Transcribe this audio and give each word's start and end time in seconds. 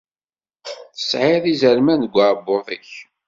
Tesεiḍ 0.95 1.43
izerman 1.53 1.99
deg 2.03 2.13
uεebbuḍ-ik. 2.17 2.91